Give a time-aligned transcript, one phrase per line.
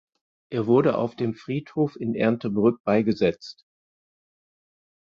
[0.49, 3.67] Er wurde auf dem Friedhof in Erndtebrück beigesetzt.